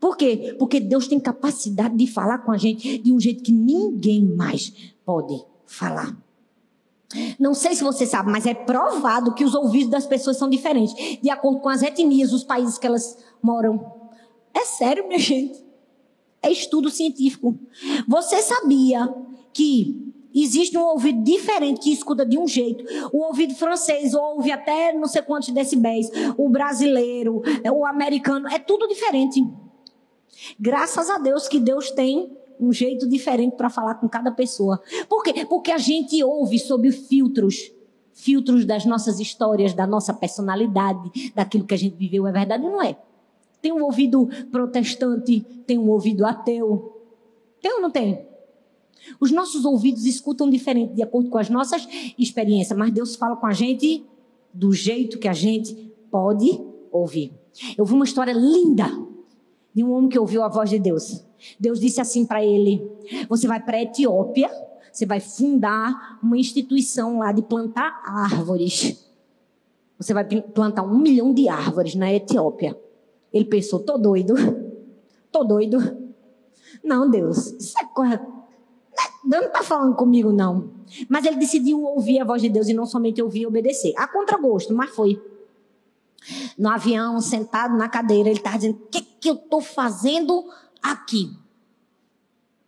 Por 0.00 0.16
quê? 0.16 0.56
Porque 0.58 0.80
Deus 0.80 1.06
tem 1.06 1.20
capacidade 1.20 1.96
de 1.96 2.06
falar 2.06 2.38
com 2.38 2.50
a 2.50 2.56
gente 2.56 2.98
de 2.98 3.12
um 3.12 3.20
jeito 3.20 3.42
que 3.42 3.52
ninguém 3.52 4.22
mais 4.22 4.72
pode 5.04 5.44
falar. 5.66 6.16
Não 7.38 7.54
sei 7.54 7.74
se 7.74 7.84
você 7.84 8.06
sabe, 8.06 8.30
mas 8.30 8.46
é 8.46 8.54
provado 8.54 9.34
que 9.34 9.44
os 9.44 9.54
ouvidos 9.54 9.90
das 9.90 10.06
pessoas 10.06 10.36
são 10.36 10.48
diferentes, 10.48 10.94
de 11.22 11.30
acordo 11.30 11.60
com 11.60 11.68
as 11.68 11.82
etnias, 11.82 12.32
os 12.32 12.44
países 12.44 12.76
que 12.76 12.86
elas 12.86 13.16
moram. 13.42 13.92
É 14.52 14.60
sério, 14.60 15.06
minha 15.06 15.18
gente. 15.18 15.63
É 16.44 16.52
estudo 16.52 16.90
científico. 16.90 17.58
Você 18.06 18.42
sabia 18.42 19.12
que 19.52 20.12
existe 20.34 20.76
um 20.76 20.82
ouvido 20.82 21.22
diferente 21.22 21.80
que 21.80 21.92
escuta 21.92 22.26
de 22.26 22.38
um 22.38 22.46
jeito. 22.46 22.84
O 23.12 23.24
ouvido 23.24 23.54
francês 23.54 24.12
ouve 24.12 24.52
até 24.52 24.92
não 24.92 25.06
sei 25.06 25.22
quantos 25.22 25.48
decibéis. 25.48 26.10
O 26.36 26.50
brasileiro, 26.50 27.42
o 27.72 27.86
americano, 27.86 28.46
é 28.48 28.58
tudo 28.58 28.86
diferente. 28.86 29.42
Graças 30.60 31.08
a 31.08 31.16
Deus 31.16 31.48
que 31.48 31.58
Deus 31.58 31.90
tem 31.90 32.30
um 32.60 32.72
jeito 32.72 33.08
diferente 33.08 33.56
para 33.56 33.70
falar 33.70 33.94
com 33.94 34.06
cada 34.08 34.30
pessoa. 34.30 34.82
Por 35.08 35.22
quê? 35.22 35.46
Porque 35.46 35.72
a 35.72 35.78
gente 35.78 36.22
ouve 36.22 36.58
sob 36.58 36.90
filtros. 36.92 37.72
Filtros 38.12 38.64
das 38.64 38.84
nossas 38.84 39.18
histórias, 39.18 39.72
da 39.72 39.86
nossa 39.86 40.12
personalidade, 40.12 41.32
daquilo 41.34 41.64
que 41.64 41.74
a 41.74 41.78
gente 41.78 41.96
viveu, 41.96 42.26
é 42.26 42.32
verdade 42.32 42.64
ou 42.64 42.70
não 42.70 42.82
é? 42.82 42.96
Tem 43.64 43.72
um 43.72 43.82
ouvido 43.82 44.28
protestante, 44.52 45.40
tem 45.66 45.78
um 45.78 45.88
ouvido 45.88 46.26
ateu. 46.26 47.00
Tem 47.62 47.72
ou 47.72 47.80
não 47.80 47.90
tem? 47.90 48.28
Os 49.18 49.30
nossos 49.30 49.64
ouvidos 49.64 50.04
escutam 50.04 50.50
diferente 50.50 50.92
de 50.92 51.02
acordo 51.02 51.30
com 51.30 51.38
as 51.38 51.48
nossas 51.48 51.88
experiências, 52.18 52.78
mas 52.78 52.92
Deus 52.92 53.16
fala 53.16 53.36
com 53.36 53.46
a 53.46 53.54
gente 53.54 54.04
do 54.52 54.70
jeito 54.70 55.18
que 55.18 55.26
a 55.26 55.32
gente 55.32 55.90
pode 56.10 56.60
ouvir. 56.92 57.32
Eu 57.74 57.86
vi 57.86 57.94
uma 57.94 58.04
história 58.04 58.34
linda 58.34 58.84
de 59.74 59.82
um 59.82 59.92
homem 59.92 60.10
que 60.10 60.18
ouviu 60.18 60.42
a 60.42 60.48
voz 60.48 60.68
de 60.68 60.78
Deus. 60.78 61.24
Deus 61.58 61.80
disse 61.80 62.02
assim 62.02 62.26
para 62.26 62.44
ele: 62.44 62.86
Você 63.30 63.48
vai 63.48 63.64
para 63.64 63.78
a 63.78 63.82
Etiópia, 63.82 64.50
você 64.92 65.06
vai 65.06 65.20
fundar 65.20 66.18
uma 66.22 66.36
instituição 66.36 67.20
lá 67.20 67.32
de 67.32 67.40
plantar 67.40 67.98
árvores. 68.04 69.08
Você 69.96 70.12
vai 70.12 70.26
plantar 70.26 70.82
um 70.82 70.98
milhão 70.98 71.32
de 71.32 71.48
árvores 71.48 71.94
na 71.94 72.12
Etiópia. 72.12 72.83
Ele 73.34 73.44
pensou: 73.44 73.80
tô 73.80 73.98
doido, 73.98 74.34
tô 75.32 75.42
doido. 75.42 75.78
Não, 76.82 77.10
Deus, 77.10 77.48
isso 77.58 77.74
é 77.80 77.84
coisa. 77.86 78.24
Deus 79.24 79.42
não 79.42 79.48
está 79.48 79.62
falando 79.62 79.96
comigo, 79.96 80.32
não. 80.32 80.70
Mas 81.08 81.24
ele 81.24 81.36
decidiu 81.36 81.82
ouvir 81.82 82.20
a 82.20 82.24
voz 82.24 82.40
de 82.40 82.48
Deus 82.48 82.68
e 82.68 82.74
não 82.74 82.86
somente 82.86 83.20
ouvir 83.20 83.40
e 83.40 83.46
obedecer. 83.46 83.92
A 83.96 84.06
contragosto, 84.06 84.72
mas 84.72 84.90
foi. 84.90 85.20
No 86.56 86.70
avião, 86.70 87.20
sentado 87.20 87.76
na 87.76 87.88
cadeira, 87.88 88.28
ele 88.28 88.38
estava 88.38 88.56
dizendo: 88.56 88.76
O 88.76 88.86
que, 88.88 89.00
que 89.00 89.28
eu 89.28 89.34
estou 89.34 89.60
fazendo 89.60 90.48
aqui? 90.80 91.36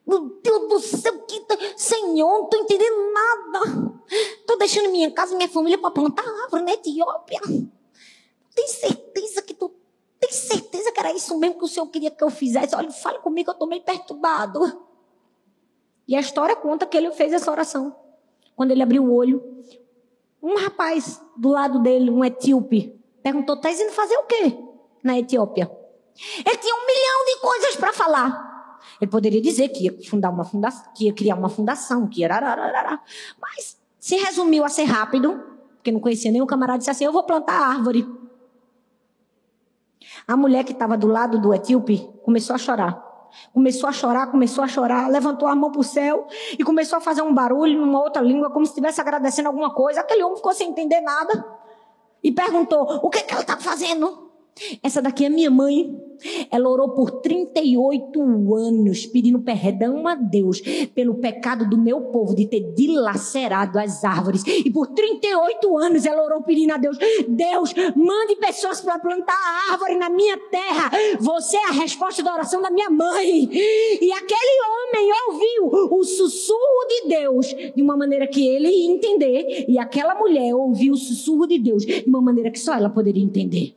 Meu 0.04 0.40
Deus 0.42 0.68
do 0.68 0.78
céu, 0.80 1.18
que 1.26 1.40
tá... 1.40 1.56
Senhor, 1.76 2.28
não 2.28 2.44
estou 2.44 2.60
entendendo 2.60 3.12
nada. 3.12 3.96
Estou 4.08 4.56
deixando 4.56 4.90
minha 4.90 5.10
casa 5.10 5.36
minha 5.36 5.48
família 5.48 5.78
para 5.78 5.90
plantar 5.90 6.24
árvore 6.44 6.62
na 6.62 6.72
Etiópia. 6.72 7.40
Tem 8.54 8.68
certeza 8.68 9.42
que 9.42 9.52
tu 9.52 9.68
tem 10.26 10.32
certeza 10.32 10.92
que 10.92 11.00
era 11.00 11.12
isso 11.12 11.38
mesmo 11.38 11.58
que 11.58 11.64
o 11.64 11.68
Senhor 11.68 11.86
queria 11.86 12.10
que 12.10 12.22
eu 12.22 12.30
fizesse? 12.30 12.74
Olha, 12.74 12.90
fale 12.90 13.18
comigo, 13.20 13.50
eu 13.50 13.52
estou 13.52 13.68
meio 13.68 13.82
perturbado. 13.82 14.60
E 16.08 16.16
a 16.16 16.20
história 16.20 16.56
conta 16.56 16.86
que 16.86 16.96
ele 16.96 17.10
fez 17.12 17.32
essa 17.32 17.50
oração. 17.50 17.94
Quando 18.54 18.70
ele 18.70 18.82
abriu 18.82 19.04
o 19.04 19.14
olho, 19.14 19.42
um 20.42 20.56
rapaz 20.56 21.20
do 21.36 21.50
lado 21.50 21.80
dele, 21.80 22.10
um 22.10 22.24
etíope, 22.24 22.98
perguntou: 23.22 23.56
está 23.56 23.70
indo 23.70 23.92
fazer 23.92 24.16
o 24.16 24.24
quê 24.24 24.56
na 25.02 25.18
Etiópia? 25.18 25.70
Ele 26.44 26.56
tinha 26.56 26.74
um 26.74 26.86
milhão 26.86 27.24
de 27.26 27.40
coisas 27.40 27.76
para 27.76 27.92
falar. 27.92 28.78
Ele 29.00 29.10
poderia 29.10 29.40
dizer 29.40 29.68
que 29.68 29.84
ia 29.84 30.08
fundar 30.08 30.30
uma 30.30 30.44
fundação, 30.44 30.92
que 30.94 31.04
ia 31.04 31.12
criar 31.12 31.34
uma 31.34 31.48
fundação, 31.48 32.08
que 32.08 32.20
ia. 32.20 32.28
Mas 33.40 33.78
se 33.98 34.16
resumiu 34.16 34.64
a 34.64 34.68
ser 34.68 34.84
rápido, 34.84 35.42
porque 35.76 35.92
não 35.92 36.00
conhecia 36.00 36.30
nenhum 36.30 36.46
camarada, 36.46 36.78
disse 36.78 36.90
assim: 36.90 37.04
Eu 37.04 37.12
vou 37.12 37.24
plantar 37.24 37.54
árvore. 37.54 38.06
A 40.26 40.36
mulher 40.36 40.64
que 40.64 40.72
estava 40.72 40.96
do 40.96 41.06
lado 41.06 41.38
do 41.38 41.54
etíope 41.54 42.10
começou 42.24 42.54
a 42.54 42.58
chorar. 42.58 43.04
Começou 43.52 43.88
a 43.88 43.92
chorar, 43.92 44.26
começou 44.28 44.64
a 44.64 44.68
chorar, 44.68 45.08
levantou 45.08 45.46
a 45.46 45.54
mão 45.54 45.70
para 45.70 45.80
o 45.80 45.84
céu 45.84 46.26
e 46.58 46.64
começou 46.64 46.98
a 46.98 47.00
fazer 47.00 47.22
um 47.22 47.32
barulho 47.32 47.80
numa 47.80 48.00
outra 48.00 48.22
língua, 48.22 48.50
como 48.50 48.64
se 48.64 48.72
estivesse 48.72 49.00
agradecendo 49.00 49.48
alguma 49.48 49.72
coisa. 49.72 50.00
Aquele 50.00 50.22
homem 50.22 50.36
ficou 50.36 50.52
sem 50.52 50.70
entender 50.70 51.00
nada 51.00 51.44
e 52.22 52.32
perguntou: 52.32 53.00
O 53.02 53.10
que, 53.10 53.22
que 53.22 53.32
ela 53.32 53.42
está 53.42 53.56
fazendo? 53.56 54.25
Essa 54.82 55.02
daqui 55.02 55.24
é 55.24 55.28
minha 55.28 55.50
mãe. 55.50 55.94
Ela 56.50 56.70
orou 56.70 56.94
por 56.94 57.20
38 57.20 58.54
anos 58.54 59.04
pedindo 59.04 59.40
perdão 59.40 60.08
a 60.08 60.14
Deus 60.14 60.62
pelo 60.94 61.16
pecado 61.16 61.68
do 61.68 61.76
meu 61.76 62.00
povo 62.10 62.34
de 62.34 62.46
ter 62.46 62.72
dilacerado 62.74 63.78
as 63.78 64.02
árvores. 64.02 64.42
E 64.46 64.70
por 64.70 64.86
38 64.88 65.76
anos 65.76 66.06
ela 66.06 66.24
orou 66.24 66.42
pedindo 66.42 66.72
a 66.72 66.78
Deus: 66.78 66.96
Deus, 67.28 67.74
mande 67.94 68.36
pessoas 68.36 68.80
para 68.80 68.98
plantar 68.98 69.36
árvore 69.70 69.96
na 69.96 70.08
minha 70.08 70.38
terra. 70.50 70.90
Você 71.20 71.56
é 71.58 71.68
a 71.68 71.72
resposta 71.72 72.22
da 72.22 72.32
oração 72.32 72.62
da 72.62 72.70
minha 72.70 72.88
mãe. 72.88 73.50
E 73.52 74.12
aquele 74.12 74.60
homem 74.64 75.10
ouviu 75.28 75.98
o 75.98 76.02
sussurro 76.02 76.86
de 76.88 77.08
Deus 77.08 77.46
de 77.74 77.82
uma 77.82 77.96
maneira 77.96 78.26
que 78.26 78.46
ele 78.46 78.68
ia 78.68 78.90
entender. 78.90 79.66
E 79.68 79.78
aquela 79.78 80.14
mulher 80.14 80.54
ouviu 80.54 80.94
o 80.94 80.96
sussurro 80.96 81.46
de 81.46 81.58
Deus 81.58 81.84
de 81.84 82.04
uma 82.06 82.22
maneira 82.22 82.50
que 82.50 82.58
só 82.58 82.72
ela 82.72 82.88
poderia 82.88 83.22
entender. 83.22 83.74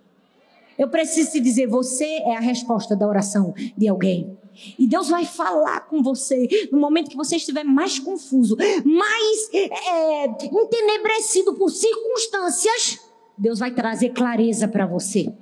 Eu 0.79 0.87
preciso 0.87 1.33
te 1.33 1.41
dizer, 1.41 1.67
você 1.67 2.05
é 2.05 2.37
a 2.37 2.39
resposta 2.39 2.95
da 2.95 3.05
oração 3.05 3.53
de 3.77 3.85
alguém. 3.89 4.37
E 4.77 4.87
Deus 4.87 5.09
vai 5.09 5.25
falar 5.25 5.81
com 5.81 6.01
você 6.01 6.69
no 6.71 6.79
momento 6.79 7.09
que 7.09 7.17
você 7.17 7.35
estiver 7.35 7.65
mais 7.65 7.99
confuso, 7.99 8.55
mais 8.85 9.49
é, 9.53 10.25
entenebrecido 10.25 11.53
por 11.55 11.69
circunstâncias. 11.69 12.97
Deus 13.37 13.59
vai 13.59 13.71
trazer 13.71 14.11
clareza 14.11 14.69
para 14.69 14.85
você. 14.85 15.33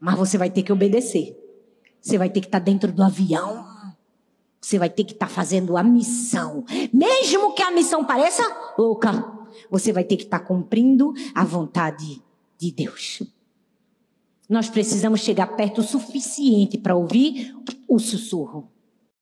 Mas 0.00 0.18
você 0.18 0.36
vai 0.36 0.50
ter 0.50 0.64
que 0.64 0.72
obedecer. 0.72 1.38
Você 2.00 2.18
vai 2.18 2.28
ter 2.28 2.40
que 2.40 2.48
estar 2.48 2.58
tá 2.58 2.64
dentro 2.64 2.90
do 2.90 3.04
avião. 3.04 3.64
Você 4.60 4.80
vai 4.80 4.90
ter 4.90 5.04
que 5.04 5.12
estar 5.12 5.28
tá 5.28 5.32
fazendo 5.32 5.76
a 5.76 5.82
missão. 5.84 6.64
Mesmo 6.92 7.54
que 7.54 7.62
a 7.62 7.70
missão 7.70 8.04
pareça 8.04 8.42
louca, 8.76 9.32
você 9.70 9.92
vai 9.92 10.02
ter 10.02 10.16
que 10.16 10.24
estar 10.24 10.40
tá 10.40 10.44
cumprindo 10.44 11.14
a 11.32 11.44
vontade 11.44 12.20
de 12.58 12.72
Deus. 12.72 13.22
Nós 14.52 14.68
precisamos 14.68 15.22
chegar 15.22 15.46
perto 15.56 15.80
o 15.80 15.82
suficiente 15.82 16.76
para 16.76 16.94
ouvir 16.94 17.56
o 17.88 17.98
sussurro. 17.98 18.70